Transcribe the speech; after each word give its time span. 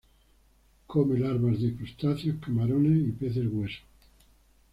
Come 0.87 1.15
larvas 1.19 1.59
de 1.61 1.75
crustáceos, 1.75 2.37
camarones 2.41 3.07
y 3.07 3.11
peces 3.11 3.45
hueso. 3.51 3.81